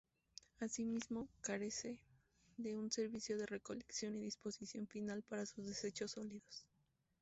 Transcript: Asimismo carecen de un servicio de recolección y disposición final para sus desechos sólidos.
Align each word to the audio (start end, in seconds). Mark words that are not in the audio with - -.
Asimismo 0.59 1.27
carecen 1.41 1.99
de 2.57 2.75
un 2.75 2.89
servicio 2.89 3.37
de 3.37 3.45
recolección 3.45 4.15
y 4.15 4.21
disposición 4.23 4.87
final 4.87 5.21
para 5.21 5.45
sus 5.45 5.67
desechos 5.67 6.13
sólidos. 6.13 6.65